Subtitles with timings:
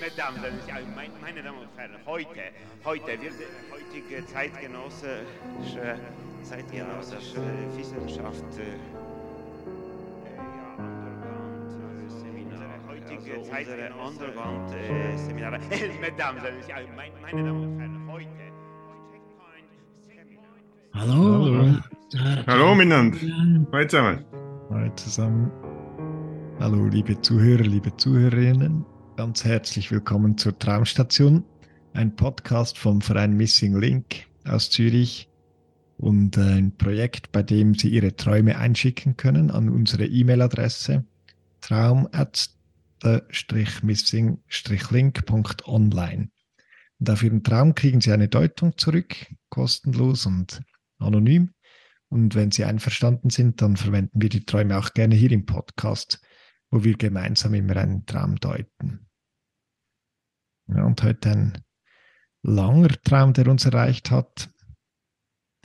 [0.00, 0.40] Mesdames,
[1.20, 2.42] meine Damen und Herren, heute,
[2.84, 3.34] heute wird
[3.70, 5.96] heutige zeitgenössische,
[6.42, 7.40] zeitgenössische
[7.76, 8.80] Wissenschaft äh,
[12.88, 15.60] heutige Zeit Underground-Seminare.
[16.00, 16.42] Mesdames,
[17.22, 18.28] meine Damen und Herren, heute.
[20.94, 21.14] Hallo.
[21.14, 21.78] Hallo.
[22.46, 23.18] Hallo miteinander.
[23.70, 24.24] Hallo zusammen.
[24.70, 25.50] Hallo zusammen.
[26.60, 28.84] Hallo liebe Zuhörer, liebe Zuhörerinnen.
[29.16, 31.42] Ganz herzlich willkommen zur Traumstation,
[31.94, 35.30] ein Podcast vom Verein Missing Link aus Zürich
[35.96, 41.06] und ein Projekt, bei dem Sie Ihre Träume einschicken können an unsere E-Mail-Adresse
[41.62, 42.06] traum
[43.82, 46.28] missing-link.online.
[47.00, 49.16] Und auf Ihren Traum kriegen Sie eine Deutung zurück,
[49.48, 50.60] kostenlos und
[50.98, 51.54] anonym.
[52.10, 56.20] Und wenn Sie einverstanden sind, dann verwenden wir die Träume auch gerne hier im Podcast,
[56.70, 59.06] wo wir gemeinsam immer einen Traum deuten.
[60.68, 61.64] Ja, und heute ein
[62.42, 64.50] langer Traum, der uns erreicht hat,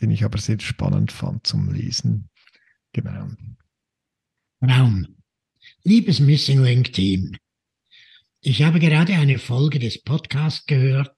[0.01, 2.29] den ich aber sehr spannend fand zum Lesen.
[2.91, 3.29] Genau.
[4.61, 5.07] Traum.
[5.83, 7.37] Liebes Missing Link Team,
[8.45, 11.15] ich habe gerade eine Folge des Podcasts gehört.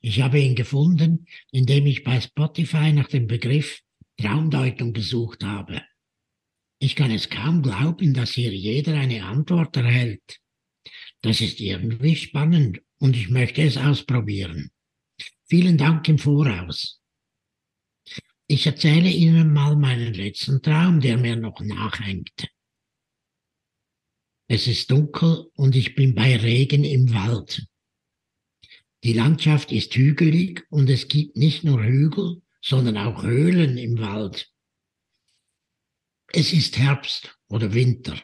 [0.00, 3.82] Ich habe ihn gefunden, indem ich bei Spotify nach dem Begriff
[4.22, 5.82] Traumdeutung gesucht habe.
[6.78, 10.40] Ich kann es kaum glauben, dass hier jeder eine Antwort erhält.
[11.20, 14.70] Das ist irgendwie spannend und ich möchte es ausprobieren.
[15.44, 17.00] Vielen Dank im Voraus.
[18.48, 22.48] Ich erzähle Ihnen mal meinen letzten Traum, der mir noch nachhängt.
[24.48, 27.66] Es ist dunkel und ich bin bei Regen im Wald.
[29.04, 34.50] Die Landschaft ist hügelig und es gibt nicht nur Hügel, sondern auch Höhlen im Wald.
[36.32, 38.18] Es ist Herbst oder Winter,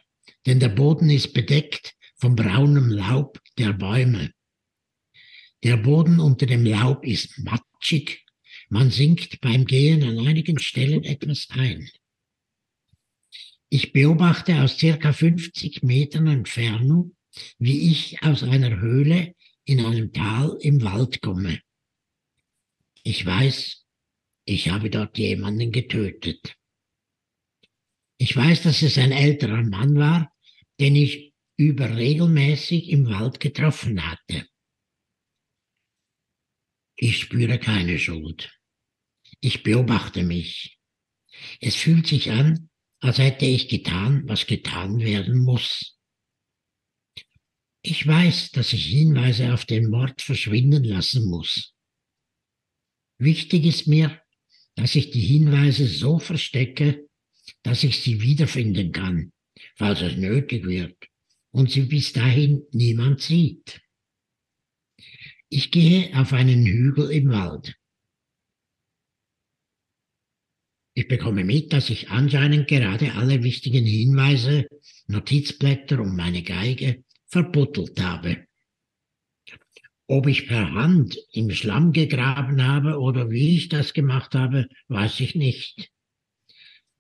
[0.47, 4.33] denn der Boden ist bedeckt von braunem Laub der Bäume.
[5.65, 8.25] Der Boden unter dem Laub ist matschig.
[8.71, 11.91] Man sinkt beim Gehen an einigen Stellen etwas ein.
[13.69, 17.17] Ich beobachte aus circa 50 Metern Entfernung,
[17.59, 21.61] wie ich aus einer Höhle in einem Tal im Wald komme.
[23.03, 23.88] Ich weiß,
[24.49, 26.57] ich habe dort jemanden getötet.
[28.19, 30.35] Ich weiß, dass es ein älterer Mann war,
[30.81, 34.49] den ich überregelmäßig im Wald getroffen hatte.
[36.97, 38.51] Ich spüre keine Schuld.
[39.41, 40.79] Ich beobachte mich.
[41.61, 42.71] Es fühlt sich an,
[43.01, 46.01] als hätte ich getan, was getan werden muss.
[47.83, 51.75] Ich weiß, dass ich Hinweise auf den Mord verschwinden lassen muss.
[53.19, 54.21] Wichtig ist mir,
[54.79, 57.09] dass ich die Hinweise so verstecke,
[57.65, 59.33] dass ich sie wiederfinden kann,
[59.75, 60.97] falls es nötig wird
[61.51, 63.81] und sie bis dahin niemand sieht.
[65.49, 67.75] Ich gehe auf einen Hügel im Wald.
[70.95, 74.69] Ich bekomme mit, dass ich anscheinend gerade alle wichtigen Hinweise,
[75.09, 78.48] Notizblätter und meine Geige verbuttelt habe.
[80.11, 85.21] Ob ich per Hand im Schlamm gegraben habe oder wie ich das gemacht habe, weiß
[85.21, 85.91] ich nicht.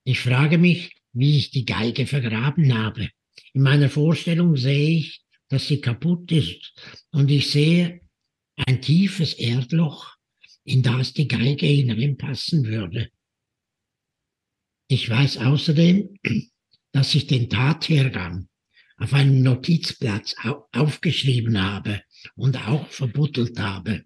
[0.05, 3.09] Ich frage mich, wie ich die Geige vergraben habe.
[3.55, 6.75] In meiner Vorstellung sehe ich, dass sie kaputt ist
[7.11, 8.03] und ich sehe,
[8.57, 10.15] ein tiefes Erdloch,
[10.65, 13.11] in das die Geige hineinpassen würde.
[14.87, 16.15] Ich weiß außerdem,
[16.93, 18.49] dass ich den Tathergang
[18.99, 20.35] auf einem Notizplatz
[20.73, 22.03] aufgeschrieben habe
[22.37, 24.05] und auch verbuttelt habe.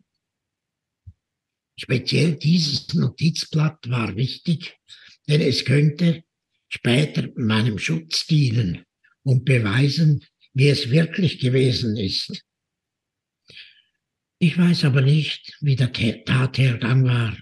[1.79, 4.79] Speziell dieses Notizblatt war wichtig,
[5.29, 6.25] denn es könnte
[6.69, 8.85] später meinem Schutz dienen
[9.23, 10.25] und beweisen,
[10.55, 12.45] wie es wirklich gewesen ist.
[14.39, 17.39] Ich weiß aber nicht, wie der Tathergang war.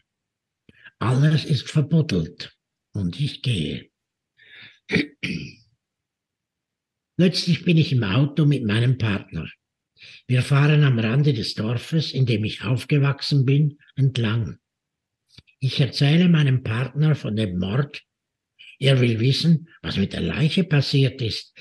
[0.99, 2.55] Alles ist verbuddelt
[2.93, 3.91] und ich gehe.
[7.17, 9.51] Plötzlich bin ich im Auto mit meinem Partner.
[10.27, 14.59] Wir fahren am Rande des Dorfes, in dem ich aufgewachsen bin, entlang.
[15.59, 18.03] Ich erzähle meinem Partner von dem Mord.
[18.79, 21.55] Er will wissen, was mit der Leiche passiert ist.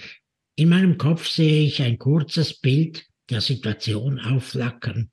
[0.55, 5.11] In meinem Kopf sehe ich ein kurzes Bild der Situation aufflackern.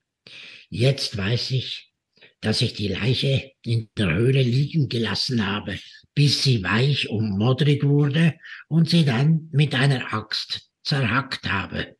[0.68, 1.92] Jetzt weiß ich,
[2.40, 5.78] dass ich die Leiche in der Höhle liegen gelassen habe,
[6.14, 8.34] bis sie weich und modrig wurde
[8.68, 11.96] und sie dann mit einer Axt zerhackt habe.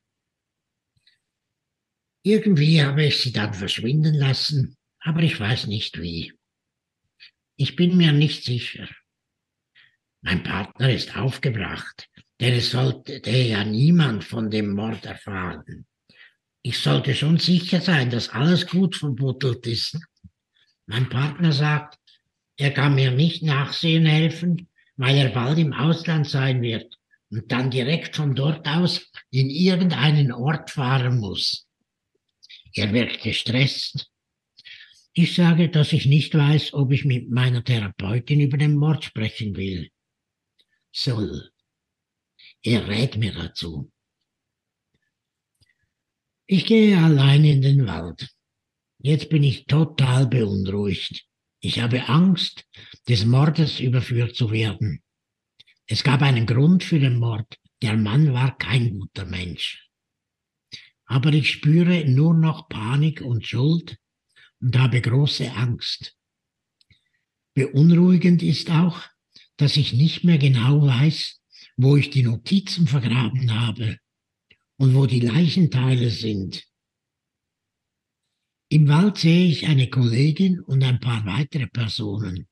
[2.27, 6.33] Irgendwie habe ich sie dann verschwinden lassen, aber ich weiß nicht wie.
[7.55, 8.89] Ich bin mir nicht sicher.
[10.23, 12.09] Mein Partner ist aufgebracht,
[12.41, 15.87] denn es sollte ja niemand von dem Mord erfahren.
[16.63, 19.97] Ich sollte schon sicher sein, dass alles gut verbuddelt ist.
[20.87, 21.97] Mein Partner sagt,
[22.57, 26.93] er kann mir nicht nachsehen helfen, weil er bald im Ausland sein wird
[27.31, 31.66] und dann direkt von dort aus in irgendeinen Ort fahren muss.
[32.77, 34.11] Er wird gestresst.
[35.15, 39.57] Ich sage, dass ich nicht weiß, ob ich mit meiner Therapeutin über den Mord sprechen
[39.57, 39.91] will.
[40.93, 41.51] Soll.
[42.63, 43.91] Er rät mir dazu.
[46.47, 48.29] Ich gehe allein in den Wald.
[48.99, 51.25] Jetzt bin ich total beunruhigt.
[51.61, 52.67] Ich habe Angst,
[53.09, 55.03] des Mordes überführt zu werden.
[55.87, 57.59] Es gab einen Grund für den Mord.
[57.81, 59.86] Der Mann war kein guter Mensch.
[61.07, 63.99] Aber ich spüre nur noch Panik und Schuld
[64.61, 66.17] und habe große Angst.
[67.55, 69.01] Beunruhigend ist auch,
[69.57, 71.41] dass ich nicht mehr genau weiß,
[71.77, 73.99] wo ich die Notizen vergraben habe
[74.77, 76.67] und wo die Leichenteile sind.
[78.69, 82.49] Im Wald sehe ich eine Kollegin und ein paar weitere Personen.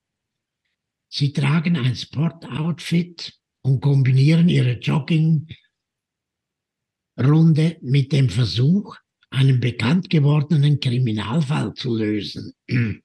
[1.09, 4.79] Sie tragen ein Sportoutfit und kombinieren ihre
[7.17, 8.97] Joggingrunde mit dem Versuch,
[9.31, 12.53] einen bekannt gewordenen Kriminalfall zu lösen.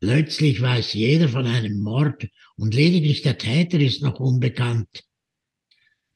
[0.00, 5.04] Plötzlich weiß jeder von einem Mord und lediglich der Täter ist noch unbekannt.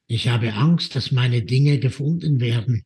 [0.07, 2.83] Ich habe Angst, dass meine Dinge gefunden werden.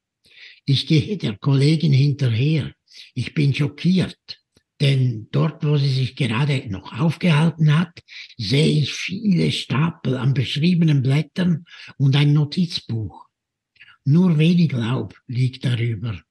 [0.65, 2.73] Ich gehe der Kollegin hinterher.
[3.13, 4.17] Ich bin schockiert,
[4.79, 7.99] denn dort, wo sie sich gerade noch aufgehalten hat,
[8.37, 11.65] sehe ich viele Stapel an beschriebenen Blättern
[11.97, 13.30] und ein Notizbuch.
[14.03, 16.21] Nur wenig Laub liegt darüber.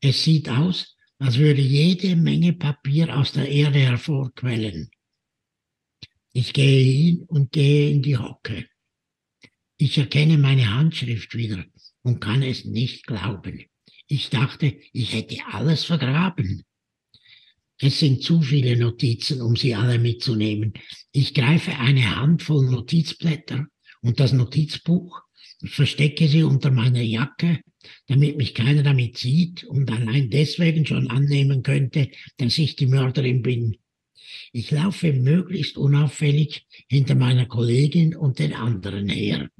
[0.00, 4.90] Es sieht aus, als würde jede Menge Papier aus der Erde hervorquellen.
[6.32, 8.66] Ich gehe hin und gehe in die Hocke.
[9.76, 11.64] Ich erkenne meine Handschrift wieder
[12.02, 13.64] und kann es nicht glauben.
[14.06, 16.64] Ich dachte, ich hätte alles vergraben.
[17.78, 20.74] Es sind zu viele Notizen, um sie alle mitzunehmen.
[21.12, 23.66] Ich greife eine Handvoll Notizblätter
[24.02, 25.22] und das Notizbuch,
[25.64, 27.60] verstecke sie unter meiner Jacke,
[28.06, 33.42] damit mich keiner damit sieht und allein deswegen schon annehmen könnte, dass ich die Mörderin
[33.42, 33.76] bin.
[34.52, 39.50] Ich laufe möglichst unauffällig hinter meiner Kollegin und den anderen her.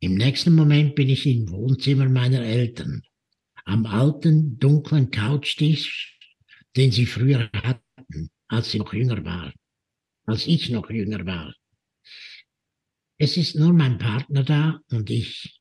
[0.00, 3.02] Im nächsten Moment bin ich im Wohnzimmer meiner Eltern,
[3.64, 6.18] am alten, dunklen Couchtisch,
[6.76, 9.52] den sie früher hatten, als sie noch jünger war,
[10.26, 11.54] als ich noch jünger war.
[13.24, 15.60] Es ist nur mein Partner da und ich.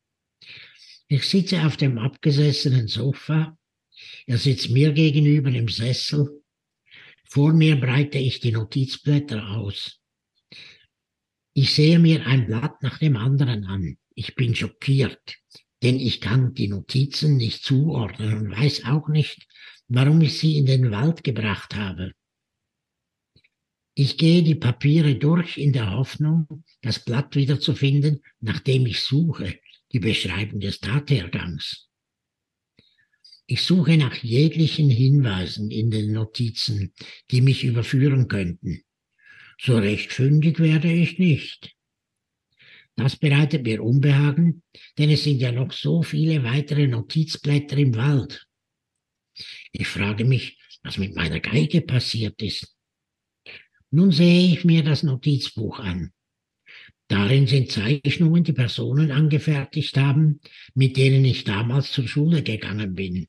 [1.08, 3.56] Ich sitze auf dem abgesessenen Sofa,
[4.25, 6.42] er sitzt mir gegenüber im Sessel,
[7.24, 10.00] vor mir breite ich die Notizblätter aus.
[11.54, 13.96] Ich sehe mir ein Blatt nach dem anderen an.
[14.16, 15.36] Ich bin schockiert,
[15.84, 19.46] denn ich kann die Notizen nicht zuordnen und weiß auch nicht,
[19.88, 22.13] warum ich sie in den Wald gebracht habe.
[23.93, 29.59] Ich gehe die Papiere durch in der Hoffnung, das Blatt wiederzufinden, nachdem ich suche,
[29.91, 31.89] die Beschreibung des Tathergangs.
[33.47, 36.93] Ich suche nach jeglichen Hinweisen in den Notizen,
[37.31, 38.81] die mich überführen könnten.
[39.60, 41.75] So recht fündig werde ich nicht.
[42.95, 44.63] Das bereitet mir Unbehagen,
[44.98, 48.48] denn es sind ja noch so viele weitere Notizblätter im Wald.
[49.74, 52.74] Ich frage mich, was mit meiner Geige passiert ist.
[53.91, 56.12] Nun sehe ich mir das Notizbuch an.
[57.10, 60.39] Darin sind Zeichnungen, die Personen angefertigt haben,
[60.74, 63.27] mit denen ich damals zur Schule gegangen bin.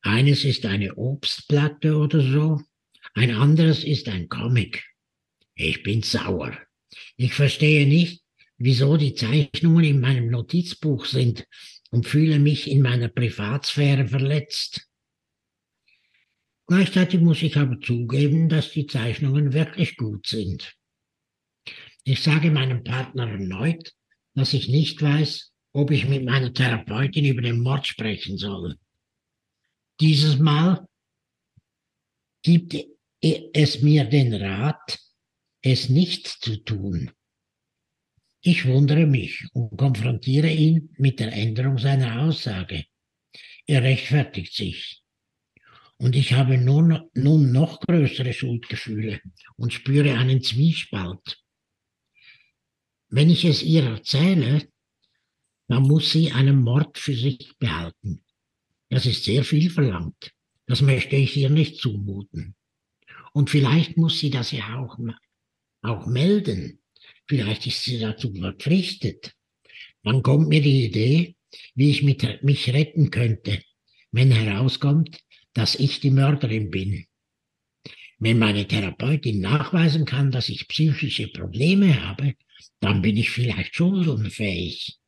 [0.00, 2.60] Eines ist eine Obstplatte oder so,
[3.14, 4.82] ein anderes ist ein Comic.
[5.54, 6.58] Ich bin sauer.
[7.16, 8.22] Ich verstehe nicht,
[8.58, 11.46] wieso die Zeichnungen in meinem Notizbuch sind
[11.90, 14.88] und fühle mich in meiner Privatsphäre verletzt.
[16.72, 20.74] Gleichzeitig muss ich aber zugeben, dass die Zeichnungen wirklich gut sind.
[22.02, 23.92] Ich sage meinem Partner erneut,
[24.32, 28.78] dass ich nicht weiß, ob ich mit meiner Therapeutin über den Mord sprechen soll.
[30.00, 30.88] Dieses Mal
[32.42, 32.74] gibt
[33.20, 34.98] es mir den Rat,
[35.60, 37.10] es nicht zu tun.
[38.40, 42.86] Ich wundere mich und konfrontiere ihn mit der Änderung seiner Aussage.
[43.66, 45.01] Er rechtfertigt sich.
[46.02, 49.20] Und ich habe nun, nun noch größere Schuldgefühle
[49.54, 51.40] und spüre einen Zwiespalt.
[53.08, 54.68] Wenn ich es ihr erzähle,
[55.68, 58.24] dann muss sie einen Mord für sich behalten.
[58.88, 60.32] Das ist sehr viel verlangt.
[60.66, 62.56] Das möchte ich ihr nicht zumuten.
[63.32, 64.98] Und vielleicht muss sie das ja auch,
[65.82, 66.80] auch melden.
[67.28, 69.36] Vielleicht ist sie dazu verpflichtet.
[70.02, 71.36] Dann kommt mir die Idee,
[71.76, 73.62] wie ich mit, mich retten könnte,
[74.10, 75.21] wenn herauskommt,
[75.54, 77.06] dass ich die Mörderin bin.
[78.18, 82.34] Wenn meine Therapeutin nachweisen kann, dass ich psychische Probleme habe,
[82.80, 84.98] dann bin ich vielleicht schuldunfähig.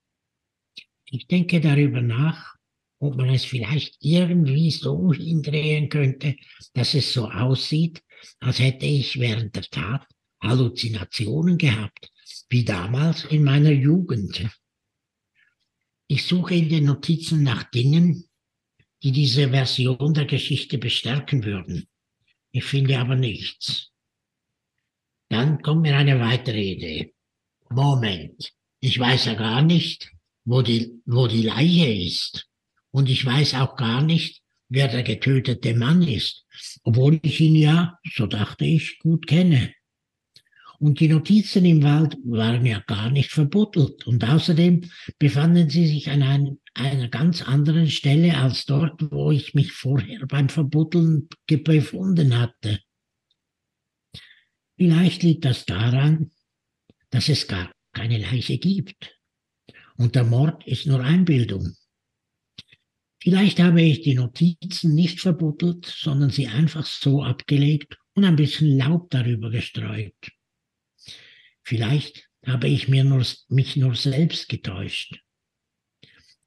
[1.06, 2.54] Ich denke darüber nach,
[2.98, 6.36] ob man es vielleicht irgendwie so hindrehen könnte,
[6.72, 8.02] dass es so aussieht,
[8.40, 10.06] als hätte ich während der Tat
[10.42, 12.10] Halluzinationen gehabt,
[12.48, 14.46] wie damals in meiner Jugend.
[16.06, 18.28] Ich suche in den Notizen nach Dingen,
[19.04, 21.87] die diese Version der Geschichte bestärken würden.
[22.52, 23.92] Ich finde aber nichts.
[25.28, 27.12] Dann kommt mir eine weitere Idee.
[27.68, 30.11] Moment, ich weiß ja gar nicht,
[30.46, 32.49] wo die, wo die Leiche ist.
[32.92, 36.46] Und ich weiß auch gar nicht, wer der getötete Mann ist,
[36.82, 39.75] obwohl ich ihn ja, so dachte ich, gut kenne.
[40.78, 44.07] Und die Notizen im Wald waren ja gar nicht verbuddelt.
[44.07, 49.54] Und außerdem befanden sie sich an ein, einer ganz anderen Stelle als dort, wo ich
[49.54, 52.81] mich vorher beim Verbuddeln befunden hatte.
[54.76, 56.33] Vielleicht liegt das daran,
[57.11, 59.16] dass es gar keine Leiche gibt.
[59.97, 61.75] Und der Mord ist nur Einbildung.
[63.23, 68.76] Vielleicht habe ich die Notizen nicht verbuddelt, sondern sie einfach so abgelegt und ein bisschen
[68.76, 70.12] Laub darüber gestreut.
[71.64, 75.21] Vielleicht habe ich mir nur, mich nur selbst getäuscht.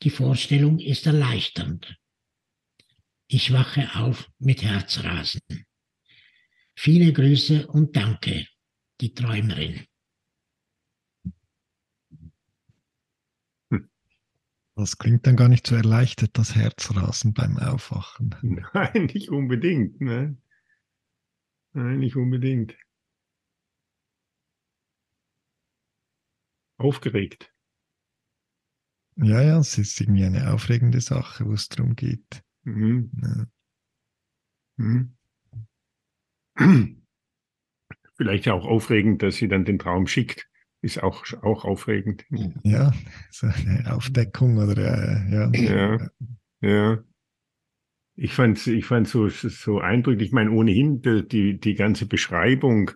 [0.04, 1.98] Die Vorstellung ist erleichternd.
[3.28, 5.42] Ich wache auf mit Herzrasen.
[6.76, 8.48] Viele Grüße und danke,
[9.02, 9.86] die Träumerin.
[14.76, 18.36] Das klingt dann gar nicht so erleichtert, das Herzrasen beim Aufwachen.
[18.74, 20.00] Nein, nicht unbedingt.
[20.00, 20.38] Ne?
[21.74, 22.78] Nein, nicht unbedingt.
[26.78, 27.52] Aufgeregt.
[29.16, 32.44] Ja, ja, es ist irgendwie eine aufregende Sache, wo es darum geht.
[32.64, 33.12] Mhm.
[33.22, 33.48] Ja.
[34.78, 35.18] Mhm.
[38.16, 40.48] Vielleicht auch aufregend, dass sie dann den Traum schickt.
[40.82, 42.26] Ist auch, auch aufregend.
[42.64, 42.94] Ja,
[43.32, 45.52] so eine Aufdeckung oder äh, ja.
[45.52, 46.10] Ja,
[46.62, 47.04] ja.
[48.16, 50.28] Ich fand es ich fand's so, so eindrücklich.
[50.30, 52.92] Ich meine, ohnehin, die, die ganze Beschreibung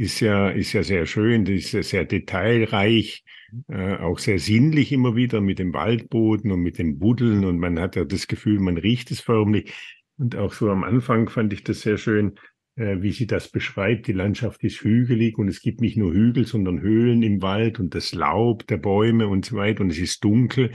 [0.00, 3.22] ist ja, ist ja sehr schön, die ist ja sehr detailreich,
[3.68, 7.78] äh, auch sehr sinnlich immer wieder mit dem Waldboden und mit dem Buddeln und man
[7.78, 9.74] hat ja das Gefühl, man riecht es förmlich.
[10.16, 12.36] Und auch so am Anfang fand ich das sehr schön,
[12.76, 14.06] äh, wie sie das beschreibt.
[14.06, 17.94] Die Landschaft ist hügelig und es gibt nicht nur Hügel, sondern Höhlen im Wald und
[17.94, 20.70] das Laub der Bäume und so weiter und es ist dunkel.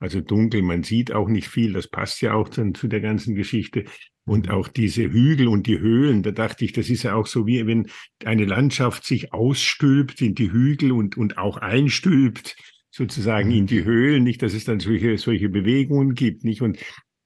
[0.00, 3.36] Also dunkel, man sieht auch nicht viel, das passt ja auch dann zu der ganzen
[3.36, 3.86] Geschichte.
[4.26, 7.46] Und auch diese Hügel und die Höhlen, da dachte ich, das ist ja auch so
[7.46, 7.86] wie wenn
[8.24, 12.56] eine Landschaft sich ausstülpt in die Hügel und, und auch einstülpt
[12.90, 16.60] sozusagen in die Höhlen, nicht, dass es dann solche, solche Bewegungen gibt, nicht?
[16.62, 16.78] Und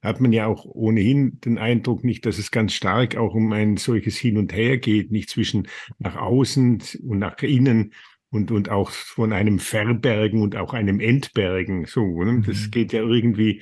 [0.03, 3.77] hat man ja auch ohnehin den Eindruck nicht, dass es ganz stark auch um ein
[3.77, 5.67] solches Hin und Her geht, nicht zwischen
[5.99, 7.93] nach außen und nach innen
[8.31, 12.41] und, und auch von einem Verbergen und auch einem Entbergen, so, ne?
[12.45, 12.71] Das Mhm.
[12.71, 13.61] geht ja irgendwie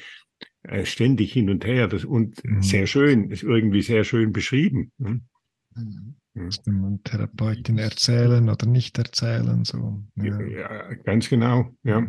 [0.64, 2.62] äh, ständig hin und her das, und Mhm.
[2.62, 4.92] sehr schön, ist irgendwie sehr schön beschrieben.
[4.98, 5.22] Ne?
[6.66, 9.64] Man Therapeutin erzählen oder nicht erzählen.
[9.66, 10.04] So.
[10.16, 10.42] Ja.
[10.42, 12.08] Ja, ganz genau, ja.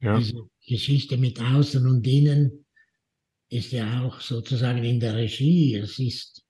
[0.00, 2.66] Ja, Diese Geschichte mit Außen und Innen
[3.50, 5.76] ist ja auch sozusagen in der Regie.
[5.76, 6.44] Es ist,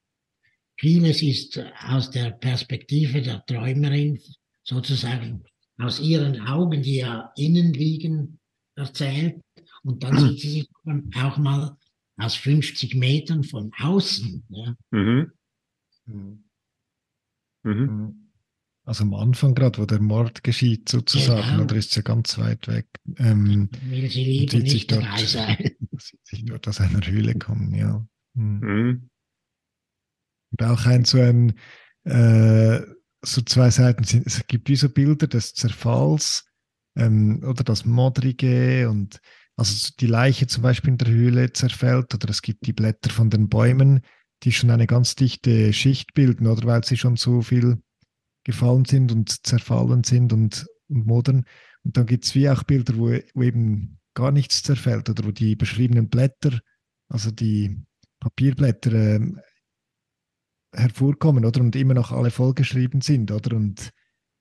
[0.76, 4.18] vieles ist aus der Perspektive der Träumerin
[4.62, 5.44] sozusagen
[5.78, 8.38] aus ihren Augen, die ja innen liegen,
[8.76, 9.40] erzählt.
[9.84, 10.70] Und dann sieht sie sich
[11.16, 11.76] auch mal
[12.16, 14.44] aus 50 Metern von außen.
[14.48, 14.76] Ja.
[14.90, 15.30] mhm.
[16.06, 16.44] Mhm.
[17.62, 18.30] Mhm.
[18.86, 21.62] Also am Anfang gerade, wo der Mord geschieht, sozusagen, Genau.
[21.64, 22.86] oder ist sie ja ganz weit weg.
[23.16, 25.56] Ähm, Will sie lieber sieht sich nicht dort, dabei sein.
[25.98, 28.06] sieht sich dort aus einer Höhle kommen, ja.
[28.34, 28.60] Mhm.
[28.60, 29.10] Mhm.
[30.50, 31.54] Und auch ein so ein,
[32.04, 32.80] äh,
[33.22, 36.46] so zwei Seiten sind, es gibt wie so Bilder des Zerfalls
[36.96, 39.20] ähm, oder das Modrige und
[39.56, 43.30] also die Leiche zum Beispiel in der Höhle zerfällt oder es gibt die Blätter von
[43.30, 44.00] den Bäumen,
[44.42, 47.82] die schon eine ganz dichte Schicht bilden oder weil sie schon so viel
[48.44, 51.44] gefallen sind und zerfallen sind und, und modern.
[51.82, 55.30] Und dann gibt es wie auch Bilder, wo, wo eben gar nichts zerfällt oder wo
[55.30, 56.60] die beschriebenen Blätter,
[57.08, 57.80] also die
[58.20, 59.40] Papierblätter, ähm,
[60.74, 61.60] hervorkommen, oder?
[61.60, 63.56] Und immer noch alle vollgeschrieben sind, oder?
[63.56, 63.90] Und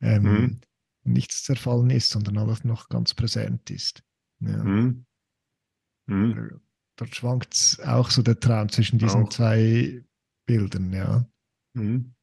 [0.01, 0.61] ähm, Mhm.
[1.03, 4.03] nichts zerfallen ist, sondern alles noch ganz präsent ist.
[4.47, 4.63] Ja.
[4.63, 5.05] Mhm.
[6.05, 6.61] Mhm.
[6.95, 9.29] Dort schwankt auch so der Traum zwischen diesen Auch.
[9.29, 10.03] zwei
[10.45, 11.27] Bildern, ja.
[11.73, 12.13] Mhm.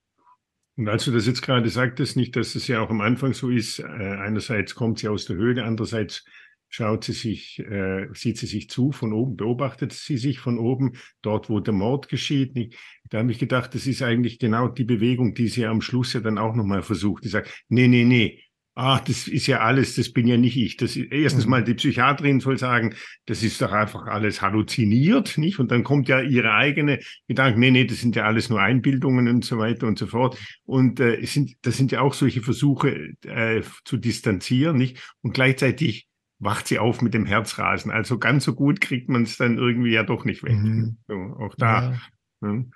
[0.77, 3.51] Und als du das jetzt gerade sagtest, nicht, dass es ja auch am Anfang so
[3.51, 6.25] ist, äh, einerseits kommt sie aus der Höhle, andererseits
[6.69, 10.93] schaut sie sich, äh, sieht sie sich zu von oben, beobachtet sie sich von oben,
[11.21, 12.55] dort, wo der Mord geschieht.
[12.55, 12.79] Nicht?
[13.11, 16.21] Da habe ich gedacht, das ist eigentlich genau die Bewegung, die sie am Schluss ja
[16.21, 17.25] dann auch nochmal versucht.
[17.25, 18.41] Die sagt, nee, nee, nee,
[18.81, 20.79] ach, das ist ja alles, das bin ja nicht ich.
[20.79, 21.51] Das ist, erstens mhm.
[21.51, 22.95] mal die Psychiaterin soll sagen,
[23.27, 25.59] das ist doch einfach alles halluziniert, nicht?
[25.59, 29.29] Und dann kommt ja ihre eigene Gedanken, nee, nee, das sind ja alles nur Einbildungen
[29.29, 30.39] und so weiter und so fort.
[30.65, 35.15] Und äh, es sind, das sind ja auch solche Versuche äh, zu distanzieren, nicht?
[35.21, 36.09] Und gleichzeitig
[36.39, 37.91] wacht sie auf mit dem Herzrasen.
[37.91, 40.55] Also ganz so gut kriegt man es dann irgendwie ja doch nicht weg.
[40.55, 40.97] Mhm.
[41.07, 41.93] So, auch da.
[42.41, 42.49] Ja.
[42.49, 42.73] Hm.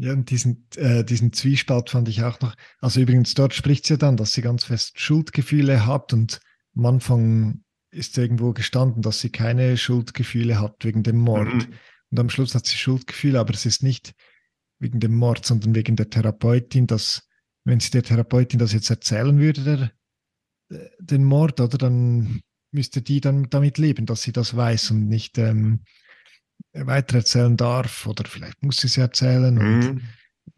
[0.00, 2.54] Ja, und diesen, äh, diesen Zwiespalt fand ich auch noch.
[2.80, 6.40] Also übrigens, dort spricht sie ja dann, dass sie ganz fest Schuldgefühle hat und
[6.74, 11.52] am Anfang ist irgendwo gestanden, dass sie keine Schuldgefühle hat wegen dem Mord.
[11.52, 11.74] Mhm.
[12.10, 14.14] Und am Schluss hat sie Schuldgefühle, aber es ist nicht
[14.78, 17.28] wegen dem Mord, sondern wegen der Therapeutin, dass,
[17.64, 19.92] wenn sie der Therapeutin das jetzt erzählen würde,
[20.70, 22.40] der, äh, den Mord, oder dann
[22.70, 25.80] müsste die dann damit leben, dass sie das weiß und nicht ähm,
[26.72, 29.88] weitererzählen darf oder vielleicht muss sie es erzählen mhm.
[29.88, 30.02] und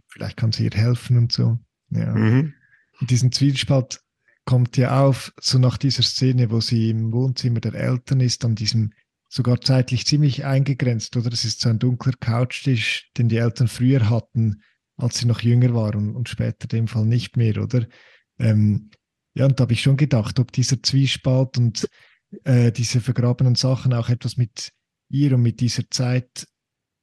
[0.08, 1.58] vielleicht kann sie ihr helfen und so.
[1.90, 2.14] Ja.
[2.14, 2.54] Mhm.
[3.00, 4.00] Und diesen Zwiespalt
[4.44, 8.54] kommt ja auf, so nach dieser Szene, wo sie im Wohnzimmer der Eltern ist, an
[8.54, 8.92] diesem
[9.28, 11.32] sogar zeitlich ziemlich eingegrenzt, oder?
[11.32, 14.62] Es ist so ein dunkler Couchtisch, den die Eltern früher hatten,
[14.98, 17.86] als sie noch jünger waren und später in dem Fall nicht mehr, oder?
[18.38, 18.90] Ähm,
[19.34, 21.88] ja, und da habe ich schon gedacht, ob dieser Zwiespalt und
[22.44, 24.72] äh, diese vergrabenen Sachen auch etwas mit
[25.12, 26.48] ihr und mit dieser Zeit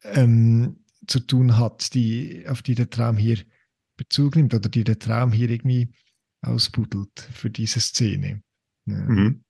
[0.03, 3.37] ähm, zu tun hat, die, auf die der Traum hier
[3.97, 5.89] Bezug nimmt oder die der Traum hier irgendwie
[6.41, 8.41] ausbuddelt für diese Szene.
[8.85, 8.95] Ja.
[8.95, 9.43] Mhm.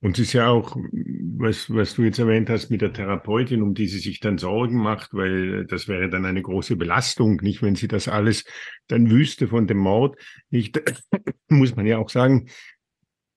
[0.00, 3.72] Und es ist ja auch, was, was du jetzt erwähnt hast mit der Therapeutin, um
[3.72, 7.74] die sie sich dann Sorgen macht, weil das wäre dann eine große Belastung, nicht, wenn
[7.74, 8.44] sie das alles
[8.86, 10.18] dann wüsste von dem Mord.
[10.50, 10.78] Nicht,
[11.48, 12.50] muss man ja auch sagen,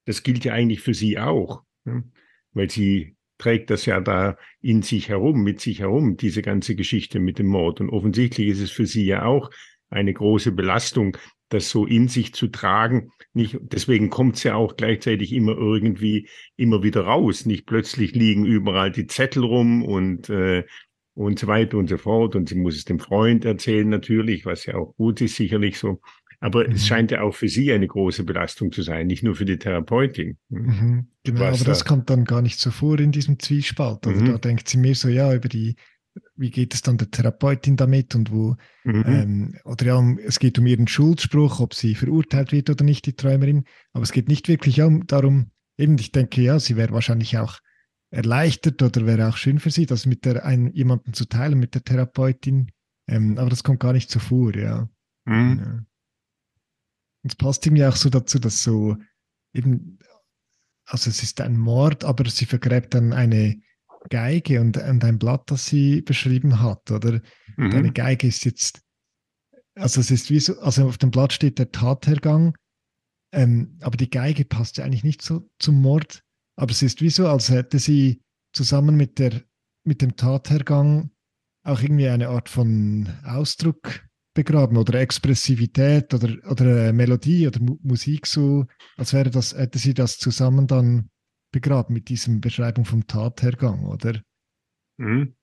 [0.04, 2.04] das gilt ja eigentlich für sie auch, ne?
[2.52, 7.20] weil sie trägt das ja da in sich herum, mit sich herum, diese ganze Geschichte
[7.20, 7.82] mit dem Mord.
[7.82, 9.50] Und offensichtlich ist es für sie ja auch
[9.90, 11.18] eine große Belastung,
[11.50, 13.12] das so in sich zu tragen.
[13.34, 17.46] Nicht, deswegen kommt es ja auch gleichzeitig immer irgendwie immer wieder raus.
[17.46, 20.66] Nicht plötzlich liegen überall die Zettel rum und äh,
[21.14, 22.36] und so weiter und so fort.
[22.36, 26.00] Und sie muss es dem Freund erzählen natürlich, was ja auch gut ist, sicherlich so.
[26.40, 26.74] Aber mhm.
[26.74, 29.58] es scheint ja auch für sie eine große Belastung zu sein, nicht nur für die
[29.58, 30.38] Therapeutin.
[30.50, 30.62] Hm?
[30.62, 31.08] Mhm.
[31.24, 31.72] Genau, Was aber da?
[31.72, 34.06] das kommt dann gar nicht so vor in diesem Zwiespalt.
[34.06, 34.26] Also mhm.
[34.28, 35.76] da denkt sie mehr so, ja, über die,
[36.36, 39.04] wie geht es dann der Therapeutin damit und wo, mhm.
[39.08, 43.16] ähm, oder ja, es geht um ihren Schuldspruch, ob sie verurteilt wird oder nicht, die
[43.16, 43.64] Träumerin.
[43.94, 47.60] Aber es geht nicht wirklich um, darum, eben, ich denke, ja, sie wäre wahrscheinlich auch
[48.10, 51.74] erleichtert oder wäre auch schön für sie, das mit der, ein, jemanden zu teilen, mit
[51.74, 52.72] der Therapeutin.
[53.10, 54.88] Ähm, aber das kommt gar nicht so vor, ja.
[55.26, 55.88] Mhm.
[57.18, 57.24] Ja.
[57.24, 58.98] Und es passt irgendwie auch so dazu, dass so
[59.54, 60.00] eben,
[60.86, 63.62] also es ist ein Mord, aber sie vergräbt dann eine
[64.10, 67.22] Geige und, und ein Blatt, das sie beschrieben hat, oder?
[67.58, 67.72] Mhm.
[67.72, 68.82] Eine Geige ist jetzt,
[69.76, 72.56] also es ist wie so, also auf dem Blatt steht der Tathergang,
[73.34, 76.24] ähm, aber die Geige passt ja eigentlich nicht so zum Mord,
[76.56, 78.22] aber es ist wie so, als hätte sie
[78.54, 79.44] zusammen mit der,
[79.84, 81.12] mit dem Tathergang
[81.64, 84.07] auch irgendwie eine Art von Ausdruck
[84.38, 89.96] begraben oder Expressivität oder, oder Melodie oder Mu Musik so, als wäre das, hätte sie
[89.96, 91.10] das zusammen dann
[91.52, 94.22] begraben mit diesem Beschreibung vom Tathergang, oder?
[94.98, 95.34] Mhm.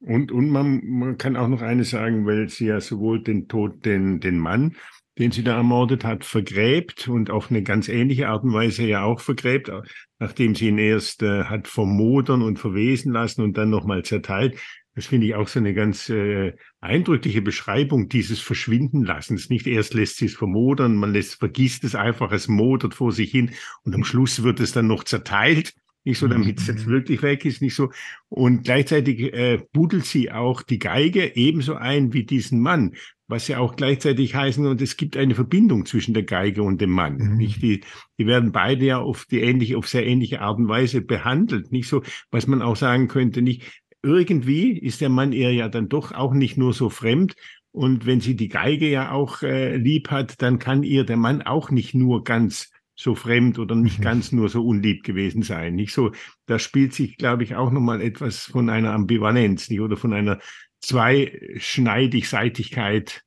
[0.00, 3.84] Und, und man, man kann auch noch eines sagen, weil sie ja sowohl den Tod,
[3.84, 4.76] den, den Mann,
[5.18, 9.02] den sie da ermordet hat, vergräbt und auf eine ganz ähnliche Art und Weise ja
[9.02, 9.72] auch vergräbt,
[10.20, 14.56] nachdem sie ihn erst äh, hat vermodern und verwesen lassen und dann nochmal zerteilt,
[14.98, 19.48] das finde ich auch so eine ganz äh, eindrückliche Beschreibung dieses Verschwindenlassens.
[19.48, 23.30] Nicht erst lässt sie es vermodern, man lässt, vergisst es einfach, es modert vor sich
[23.30, 23.52] hin
[23.84, 25.74] und am Schluss wird es dann noch zerteilt.
[26.02, 26.90] Nicht so, damit es jetzt mhm.
[26.90, 27.92] wirklich weg ist, nicht so.
[28.28, 32.96] Und gleichzeitig äh, buddelt sie auch die Geige ebenso ein wie diesen Mann,
[33.28, 36.90] was ja auch gleichzeitig heißen, und es gibt eine Verbindung zwischen der Geige und dem
[36.90, 37.18] Mann.
[37.18, 37.36] Mhm.
[37.36, 37.82] Nicht die,
[38.18, 41.70] die werden beide ja auf die ähnliche, auf sehr ähnliche Art und Weise behandelt.
[41.70, 43.62] Nicht so, was man auch sagen könnte, nicht,
[44.02, 47.34] irgendwie ist der Mann ihr ja dann doch auch nicht nur so fremd.
[47.70, 51.42] Und wenn sie die Geige ja auch äh, lieb hat, dann kann ihr der Mann
[51.42, 54.02] auch nicht nur ganz so fremd oder nicht mhm.
[54.02, 55.76] ganz nur so unlieb gewesen sein.
[55.76, 56.10] Nicht so,
[56.46, 60.40] da spielt sich, glaube ich, auch nochmal etwas von einer Ambivalenz, nicht oder von einer
[60.80, 63.22] Zweischneidig-Seitigkeit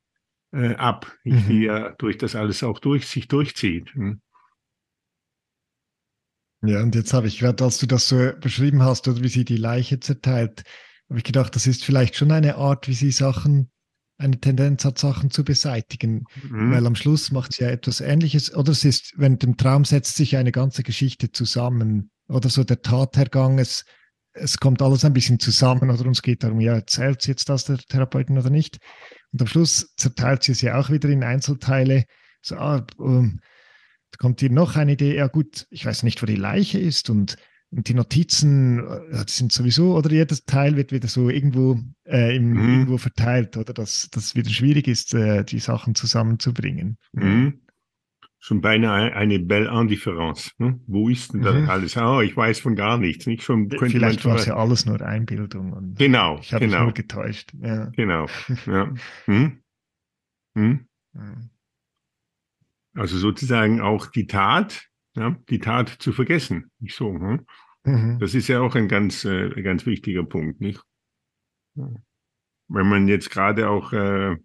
[0.52, 1.46] äh, ab, mhm.
[1.48, 3.94] die ja durch das alles auch durch sich durchzieht.
[3.94, 4.20] Hm.
[6.64, 9.46] Ja, und jetzt habe ich gerade, als du das so beschrieben hast, oder wie sie
[9.46, 10.64] die Leiche zerteilt,
[11.10, 13.72] habe ich gedacht, das ist vielleicht schon eine Art, wie sie Sachen,
[14.18, 16.26] eine Tendenz hat, Sachen zu beseitigen.
[16.50, 16.72] Mhm.
[16.72, 18.54] Weil am Schluss macht sie ja etwas Ähnliches.
[18.56, 22.12] Oder es ist, während dem Traum setzt sich eine ganze Geschichte zusammen.
[22.30, 23.84] Oder so der Tathergang, es,
[24.34, 25.90] es kommt alles ein bisschen zusammen.
[25.90, 28.78] Oder uns geht darum, ja, erzählt sie jetzt das der Therapeutin oder nicht?
[29.34, 32.06] Und am Schluss zerteilt sie es ja auch wieder in Einzelteile.
[32.44, 33.40] So, ah, um, ähm,
[34.12, 37.10] da kommt hier noch eine Idee, ja gut, ich weiß nicht, wo die Leiche ist
[37.10, 37.38] und
[37.72, 42.52] und die Notizen äh, sind sowieso, oder jedes Teil wird wieder so irgendwo, äh, im,
[42.52, 42.70] mhm.
[42.70, 46.98] irgendwo verteilt, oder dass das wieder schwierig ist, äh, die Sachen zusammenzubringen.
[47.14, 47.62] Mhm.
[48.40, 50.52] Schon beinahe eine Belle Indifference.
[50.58, 50.82] Ne?
[50.88, 51.70] Wo ist denn das mhm.
[51.70, 51.96] alles?
[51.96, 53.28] Oh, ich weiß von gar nichts.
[53.28, 55.94] Nicht schon, Vielleicht war es ja alles nur Einbildung.
[55.96, 56.40] genau.
[56.42, 56.78] Ich habe genau.
[56.78, 57.52] mich nur getäuscht.
[57.62, 57.86] Ja.
[57.96, 58.26] Genau.
[58.66, 58.92] Ja.
[59.26, 59.60] Hm?
[60.56, 60.88] Hm?
[62.94, 66.72] Also sozusagen auch die Tat ja, die Tat zu vergessen.
[66.80, 67.14] Nicht so.
[67.14, 67.46] Hm?
[67.84, 68.20] Mhm.
[68.20, 70.82] Das ist ja auch ein ganz, äh, ganz wichtiger Punkt, nicht?
[71.76, 74.38] Wenn man jetzt gerade auch, äh,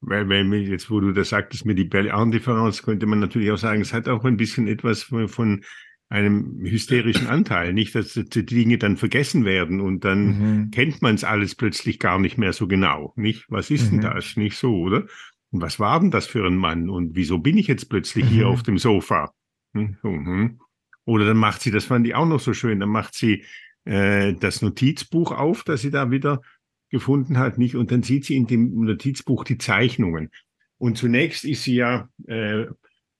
[0.00, 3.80] weil, weil jetzt, wo du das sagtest mit die Belle-Differenz, könnte man natürlich auch sagen,
[3.80, 5.64] es hat auch ein bisschen etwas von, von
[6.10, 10.70] einem hysterischen Anteil, nicht, dass die Dinge dann vergessen werden und dann mhm.
[10.70, 13.44] kennt man es alles plötzlich gar nicht mehr so genau, nicht?
[13.48, 14.00] Was ist mhm.
[14.00, 14.36] denn das?
[14.36, 15.06] Nicht so, oder?
[15.50, 16.90] Und was war denn das für ein Mann?
[16.90, 18.52] Und wieso bin ich jetzt plötzlich hier mhm.
[18.52, 19.32] auf dem Sofa?
[19.72, 20.60] Mhm.
[21.04, 23.44] Oder dann macht sie, das fand ich auch noch so schön, dann macht sie
[23.84, 26.42] äh, das Notizbuch auf, das sie da wieder
[26.90, 27.76] gefunden hat, nicht?
[27.76, 30.30] Und dann sieht sie in dem Notizbuch die Zeichnungen.
[30.78, 32.66] Und zunächst ist sie ja äh,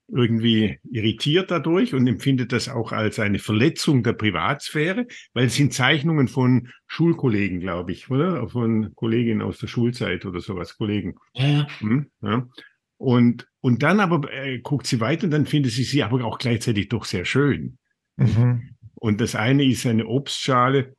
[0.08, 5.74] irgendwie irritiert dadurch und empfindet das auch als eine Verletzung der Privatsphäre, weil es sind
[5.74, 8.48] Zeichnungen von Schulkollegen, glaube ich, oder?
[8.48, 11.16] Von Kolleginnen aus der Schulzeit oder sowas, Kollegen.
[11.34, 11.66] Ja.
[11.80, 12.48] Hm, ja.
[12.96, 16.38] Und, und dann aber äh, guckt sie weiter und dann findet sie sie aber auch
[16.38, 17.78] gleichzeitig doch sehr schön.
[18.16, 18.76] Mhm.
[18.94, 20.96] Und das eine ist eine Obstschale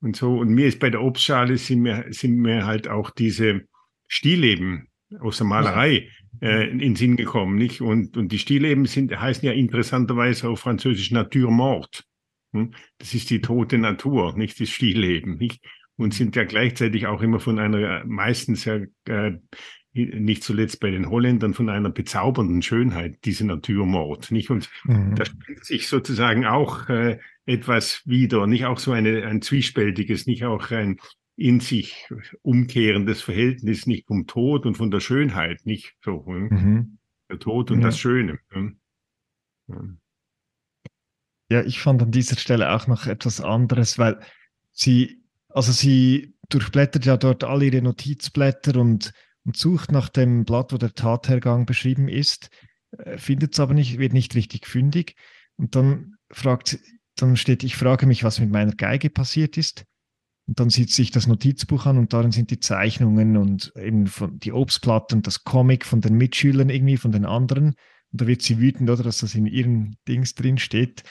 [0.00, 0.38] und so.
[0.38, 3.62] Und mir ist bei der Obstschale sind mir, sind mir halt auch diese
[4.08, 4.88] Stillleben
[5.20, 6.08] aus der Malerei
[6.40, 7.80] äh, in den Sinn gekommen, nicht?
[7.80, 12.04] Und, und die Stillleben sind, heißen ja interessanterweise auf Französisch Nature mort.
[12.52, 12.72] Hm?
[12.98, 15.64] Das ist die tote Natur, nicht das Stillleben, nicht?
[15.96, 19.32] Und sind ja gleichzeitig auch immer von einer meistens ja äh,
[19.94, 24.50] nicht zuletzt bei den Holländern von einer bezaubernden Schönheit, diese Naturmord, nicht?
[24.50, 25.14] Und mhm.
[25.14, 30.44] da spielt sich sozusagen auch äh, etwas wieder, nicht auch so eine, ein zwiespältiges, nicht
[30.44, 30.96] auch ein
[31.42, 32.08] in sich
[32.42, 36.24] umkehrendes Verhältnis, nicht vom Tod und von der Schönheit, nicht so.
[36.26, 36.48] Hm?
[36.48, 36.98] Mhm.
[37.28, 37.86] Der Tod und ja.
[37.86, 38.38] das Schöne.
[39.68, 39.78] Ja.
[41.50, 44.20] ja, ich fand an dieser Stelle auch noch etwas anderes, weil
[44.72, 49.12] sie, also sie durchblättert ja dort alle ihre Notizblätter und
[49.44, 52.50] und sucht nach dem Blatt, wo der Tathergang beschrieben ist,
[52.98, 55.16] äh, findet es aber nicht, wird nicht richtig fündig.
[55.56, 56.78] Und dann fragt,
[57.16, 59.84] dann steht, ich frage mich, was mit meiner Geige passiert ist.
[60.46, 64.38] Und dann sieht sich das Notizbuch an und darin sind die Zeichnungen und eben von
[64.38, 67.74] die Obstplatte und das Comic von den Mitschülern irgendwie, von den anderen.
[68.10, 71.04] Und da wird sie wütend, oder, dass das in ihren Dings drin steht.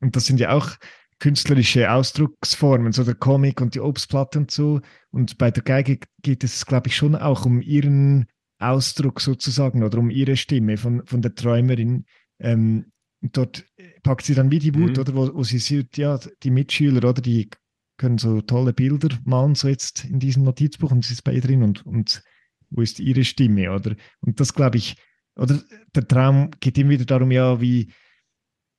[0.00, 0.72] Und das sind ja auch
[1.18, 4.80] künstlerische Ausdrucksformen, so der Comic und die Obstplatte und so.
[5.10, 8.26] Und bei der Geige geht es, glaube ich, schon auch um ihren
[8.58, 12.04] Ausdruck sozusagen oder um ihre Stimme von, von der Träumerin.
[12.38, 13.64] Ähm, dort
[14.02, 14.98] packt sie dann wie die Wut, mhm.
[14.98, 17.48] oder wo, wo sie sieht, ja, die Mitschüler oder die
[17.96, 21.40] können so tolle Bilder malen, so jetzt in diesem Notizbuch und es ist bei ihr
[21.40, 22.22] drin und, und
[22.70, 23.94] wo ist ihre Stimme, oder?
[24.20, 24.96] Und das glaube ich,
[25.36, 25.60] oder
[25.94, 27.92] der Traum geht immer wieder darum, ja, wie,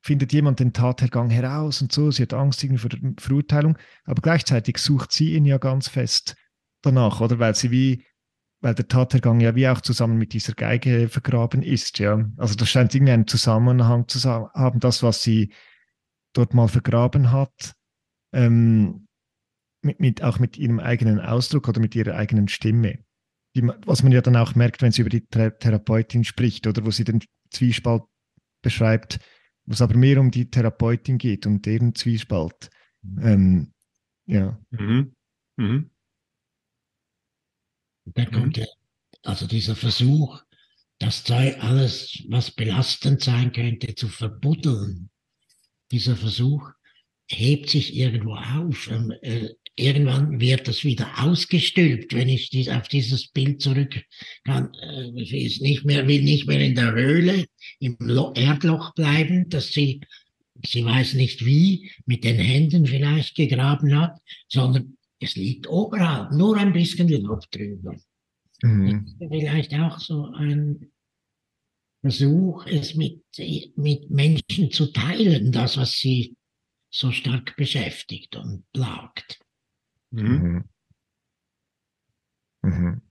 [0.02, 4.78] findet jemand den Tathergang heraus und so, sie hat Angst vor der Verurteilung, aber gleichzeitig
[4.78, 6.36] sucht sie ihn ja ganz fest
[6.82, 7.38] danach, oder?
[7.38, 8.04] Weil sie wie,
[8.60, 12.24] weil der Tathergang ja wie auch zusammen mit dieser Geige vergraben ist, ja.
[12.36, 15.52] Also das scheint irgendwie einen Zusammenhang zu haben, das, was sie
[16.32, 17.74] dort mal vergraben hat,
[18.32, 19.07] ähm,
[19.82, 22.98] mit, mit, auch mit ihrem eigenen Ausdruck oder mit ihrer eigenen Stimme.
[23.54, 26.90] Die, was man ja dann auch merkt, wenn sie über die Therapeutin spricht oder wo
[26.90, 28.02] sie den Zwiespalt
[28.62, 29.20] beschreibt,
[29.64, 32.70] wo es aber mehr um die Therapeutin geht und deren Zwiespalt.
[33.02, 33.26] Mhm.
[33.26, 33.72] Ähm,
[34.26, 34.60] ja.
[34.70, 35.14] Mhm.
[35.56, 35.90] Mhm.
[38.06, 38.66] Da kommt ja,
[39.22, 40.42] also dieser Versuch,
[40.98, 45.10] das Zeug, alles, was belastend sein könnte, zu verbuddeln.
[45.90, 46.70] Dieser Versuch
[47.28, 48.90] hebt sich irgendwo auf.
[49.78, 54.02] Irgendwann wird das wieder ausgestülpt, wenn ich dies, auf dieses Bild zurück
[54.44, 54.72] kann.
[54.74, 57.46] Äh, ist nicht mehr, will nicht mehr in der Höhle,
[57.78, 60.00] im Lo Erdloch bleiben, dass sie,
[60.64, 66.56] sie weiß nicht wie, mit den Händen vielleicht gegraben hat, sondern es liegt oberhalb, nur
[66.56, 67.96] ein bisschen Luft drüber.
[68.62, 69.14] Mhm.
[69.18, 70.90] vielleicht auch so ein
[72.00, 73.22] Versuch, es mit,
[73.76, 76.36] mit Menschen zu teilen, das, was sie
[76.90, 79.38] so stark beschäftigt und plagt.
[80.10, 80.64] Mhm.
[82.62, 82.70] Mhm.
[82.70, 83.02] Mhm.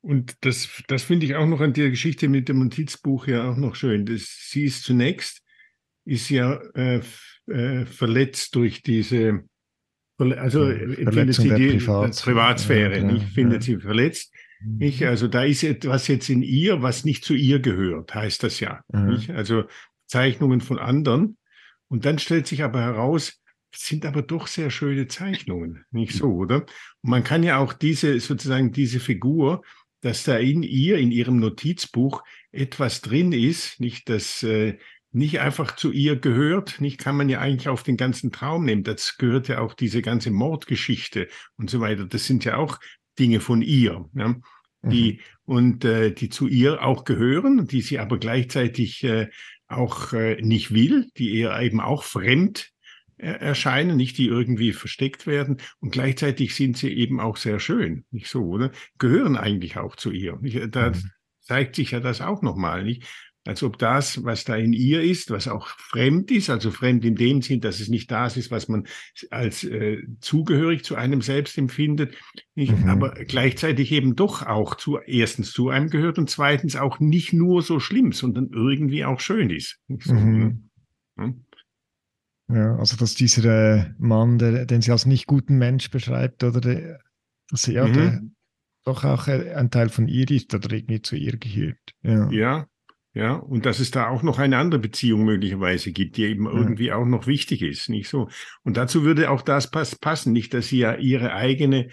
[0.00, 3.56] Und das, das finde ich auch noch an der Geschichte mit dem Notizbuch ja auch
[3.56, 4.04] noch schön.
[4.04, 5.42] Das, sie ist zunächst,
[6.04, 7.00] ist ja äh,
[7.46, 9.44] äh, verletzt durch diese,
[10.18, 13.22] also findet sie die Privat- Privatsphäre, Ja, nicht?
[13.22, 13.74] ja, Findet ja.
[13.76, 14.34] sie verletzt.
[14.66, 15.02] Nicht?
[15.04, 18.82] Also da ist etwas jetzt in ihr, was nicht zu ihr gehört, heißt das ja.
[18.92, 19.22] Mhm.
[19.34, 19.64] Also
[20.06, 21.36] Zeichnungen von anderen.
[21.88, 23.42] Und dann stellt sich aber heraus,
[23.76, 26.62] sind aber doch sehr schöne Zeichnungen, nicht so, oder?
[27.02, 29.62] Und man kann ja auch diese, sozusagen diese Figur,
[30.00, 34.78] dass da in ihr, in ihrem Notizbuch etwas drin ist, nicht das äh,
[35.14, 38.82] nicht einfach zu ihr gehört, nicht kann man ja eigentlich auf den ganzen Traum nehmen.
[38.82, 42.04] Das gehört ja auch diese ganze Mordgeschichte und so weiter.
[42.04, 42.80] Das sind ja auch
[43.18, 44.34] Dinge von ihr, ja,
[44.82, 49.28] die und äh, die zu ihr auch gehören, die sie aber gleichzeitig äh,
[49.68, 52.73] auch äh, nicht will, die ihr eben auch fremd
[53.24, 58.28] erscheinen, nicht die irgendwie versteckt werden und gleichzeitig sind sie eben auch sehr schön, nicht
[58.28, 58.70] so, oder?
[58.98, 60.36] Gehören eigentlich auch zu ihr.
[60.40, 60.58] Nicht?
[60.74, 61.10] Da Mhm.
[61.40, 63.04] zeigt sich ja das auch nochmal, nicht?
[63.46, 67.14] Als ob das, was da in ihr ist, was auch fremd ist, also fremd in
[67.14, 68.86] dem Sinn, dass es nicht das ist, was man
[69.30, 72.14] als äh, zugehörig zu einem selbst empfindet,
[72.54, 72.72] nicht?
[72.78, 72.88] Mhm.
[72.88, 77.60] aber gleichzeitig eben doch auch zu, erstens zu einem gehört und zweitens auch nicht nur
[77.60, 79.78] so schlimm, sondern irgendwie auch schön ist.
[80.00, 80.70] So, Mhm.
[81.16, 81.34] ne?
[82.48, 86.60] Ja, also dass dieser äh, Mann, der, den sie als nicht guten Mensch beschreibt, oder
[86.60, 87.00] der,
[87.50, 87.92] dass er ja, Mhm.
[87.94, 88.20] der
[88.84, 91.78] doch auch äh, ein Teil von ihr ist oder irgendwie zu ihr gehört.
[92.02, 92.30] Ja.
[92.30, 92.66] Ja,
[93.14, 96.92] ja, und dass es da auch noch eine andere Beziehung möglicherweise gibt, die eben irgendwie
[96.92, 98.28] auch noch wichtig ist, nicht so.
[98.62, 101.88] Und dazu würde auch das pass passen, nicht, dass sie ja ihre eigene,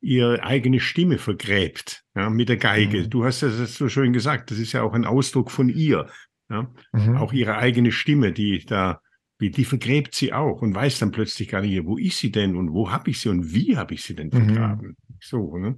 [0.00, 3.04] ihre eigene Stimme vergräbt, ja, mit der Geige.
[3.04, 3.10] Mhm.
[3.10, 6.06] Du hast das so schön gesagt, das ist ja auch ein Ausdruck von ihr,
[6.50, 6.70] ja.
[6.92, 7.16] Mhm.
[7.16, 9.00] Auch ihre eigene Stimme, die da,
[9.40, 12.56] die, die vergräbt sie auch und weiß dann plötzlich gar nicht, wo ist sie denn
[12.56, 14.46] und wo habe ich sie und wie habe ich sie denn Mhm.
[14.46, 14.96] vergraben?
[15.20, 15.76] So, ne?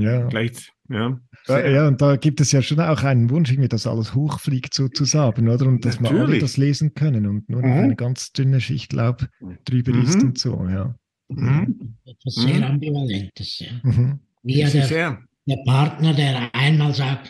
[0.00, 0.26] Ja, ja.
[0.28, 1.18] gleich, ja.
[1.44, 4.72] Sehr- ja, und da gibt es ja schon auch einen Wunsch, irgendwie, dass alles hochfliegt
[4.74, 5.66] sozusagen, oder?
[5.66, 6.40] Und dass wir alle Natürlich.
[6.42, 7.82] das lesen können und nur noch Mhm.
[7.84, 9.26] eine ganz dünne Schicht Laub
[9.64, 10.02] drüber Mhm.
[10.02, 10.94] ist und so, ja.
[11.28, 11.96] Mhm.
[12.06, 12.62] Etwas sehr Mhm.
[12.64, 13.58] Ambivalentes.
[13.58, 13.68] Ja.
[13.82, 14.20] Mhm.
[14.44, 17.28] Wie der, sehr, der Partner, der einmal sagt,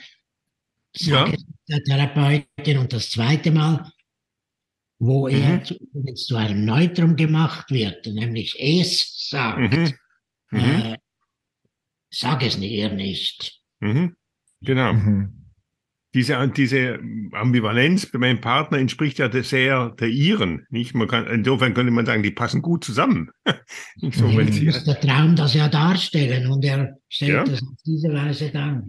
[0.95, 1.35] sag Ja.
[1.35, 3.91] es der Therapeutin und das zweite Mal,
[4.99, 5.61] wo er
[5.93, 6.15] Mhm.
[6.17, 9.93] zu, einem Neutrum gemacht wird, nämlich es sagt, Mhm.
[10.51, 10.61] Mhm.
[10.61, 10.97] Äh,
[12.11, 13.61] sag es ihr nicht.
[13.81, 14.17] Mhm.
[14.63, 14.93] Genau.
[14.95, 15.35] Mhm.
[16.15, 16.99] Diese, diese
[17.33, 20.67] Ambivalenz bei meinem Partner entspricht ja sehr der ihren.
[20.71, 20.95] Nicht?
[20.95, 23.31] Man kann, insofern könnte man sagen, die passen gut zusammen.
[23.97, 27.45] nicht so, wenn Jetzt sie, muss der Traum das ja darstellen und er stellt Ja.
[27.45, 28.83] das auf diese Weise dar.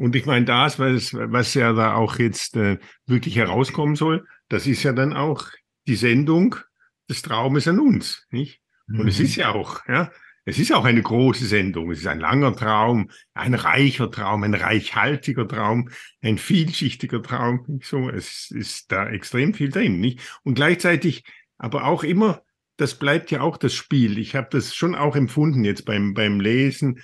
[0.00, 4.66] Und ich meine, das, was, was ja da auch jetzt äh, wirklich herauskommen soll, das
[4.66, 5.44] ist ja dann auch
[5.86, 6.56] die Sendung
[7.10, 8.26] des Traumes an uns.
[8.30, 8.62] Nicht?
[8.88, 9.24] Und es Mhm.
[9.26, 10.10] ist ja auch, ja,
[10.46, 11.90] es ist auch eine große Sendung.
[11.90, 15.90] Es ist ein langer Traum, ein reicher Traum, ein reichhaltiger Traum,
[16.22, 17.62] ein vielschichtiger Traum.
[17.68, 20.20] Nicht so, es ist da extrem viel drin, nicht?
[20.44, 21.24] Und gleichzeitig,
[21.58, 22.40] aber auch immer,
[22.78, 24.16] das bleibt ja auch das Spiel.
[24.16, 27.00] Ich habe das schon auch empfunden jetzt beim beim Lesen.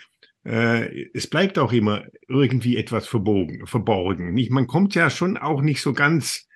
[0.47, 4.33] Äh, es bleibt auch immer irgendwie etwas verbogen, verborgen.
[4.33, 4.51] Nicht?
[4.53, 6.47] Man kommt ja schon auch nicht so ganz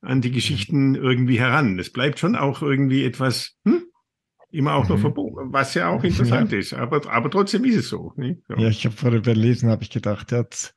[0.00, 1.78] an die Geschichten irgendwie heran.
[1.78, 3.84] Es bleibt schon auch irgendwie etwas, hm?
[4.50, 5.00] immer auch noch Mhm.
[5.00, 6.72] verbogen, was ja auch interessant ist.
[6.74, 8.12] Aber, aber trotzdem ist es so.
[8.16, 8.54] So.
[8.56, 10.74] Ja, ich habe vorher beim Lesen habe ich gedacht, jetzt,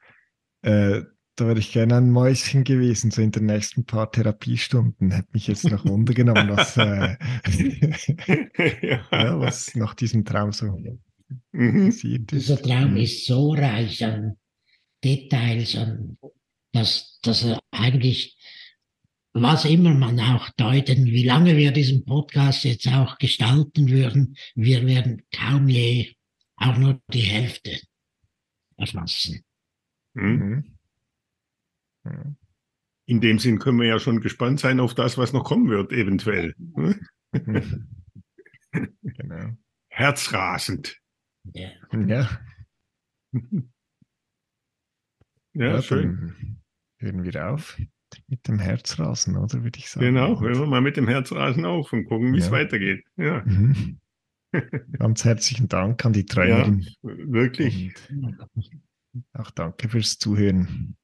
[0.63, 1.03] äh,
[1.35, 5.11] da wäre ich gerne ein Mäuschen gewesen, so in den nächsten paar Therapiestunden.
[5.11, 7.15] Hätte mich jetzt noch Wunder genommen, was, äh,
[8.81, 8.99] ja.
[9.11, 10.65] ja, was nach diesem Traum so
[11.51, 11.93] Mhm.
[12.27, 12.97] Dieser Traum Mhm.
[12.97, 14.37] ist so reich an
[15.03, 16.17] Details, an,
[16.71, 18.37] dass, dass er eigentlich,
[19.33, 24.85] was immer man auch deuten, wie lange wir diesen Podcast jetzt auch gestalten würden, wir
[24.85, 26.13] werden kaum je
[26.55, 27.79] auch nur die Hälfte
[28.77, 29.43] erfassen.
[30.13, 30.77] Mhm.
[32.03, 32.37] Mhm.
[33.05, 35.91] In dem Sinn können wir ja schon gespannt sein auf das, was noch kommen wird,
[35.91, 36.55] eventuell.
[39.01, 39.57] Genau.
[39.87, 40.99] Herzrasend.
[41.53, 41.69] Ja.
[41.93, 42.29] Ja,
[45.53, 46.33] Ja, schön.
[46.37, 46.57] dann
[46.99, 47.77] hören wir auf
[48.27, 50.05] mit dem Herzrasen, oder würde ich sagen.
[50.05, 52.51] Genau, hören wir mal mit dem Herzrasen auf und gucken, wie es Ja.
[52.51, 53.05] weitergeht.
[53.17, 53.99] Ja, Mhm.
[54.97, 56.87] Ganz herzlichen Dank an die ja Träumerin.
[57.01, 57.93] wirklich.
[58.09, 58.39] Und
[59.33, 60.95] auch danke fürs Zuhören.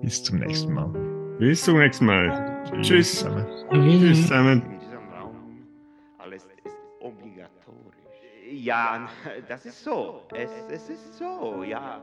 [0.00, 1.36] Bis zum nächsten Mal.
[1.38, 2.62] Bis zum nächsten Mal.
[2.82, 3.18] Tschüss.
[3.18, 3.44] Zusammen.
[3.44, 4.00] Auf Wiedersehen.
[4.00, 4.81] Tschüss zusammen.
[8.52, 9.08] Ja,
[9.48, 10.20] das ist so.
[10.34, 12.02] Es, es ist so, ja.